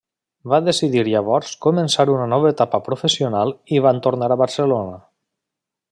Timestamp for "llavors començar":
1.07-2.07